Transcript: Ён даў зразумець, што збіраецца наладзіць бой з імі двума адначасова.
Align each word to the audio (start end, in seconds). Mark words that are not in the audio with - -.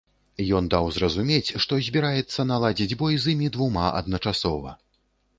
Ён 0.59 0.67
даў 0.73 0.85
зразумець, 0.95 1.55
што 1.65 1.73
збіраецца 1.87 2.45
наладзіць 2.51 2.97
бой 3.01 3.19
з 3.25 3.35
імі 3.35 3.51
двума 3.57 3.85
адначасова. 4.01 4.73